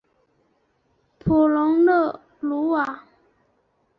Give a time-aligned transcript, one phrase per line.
[1.19, 3.03] 普龙勒鲁瓦。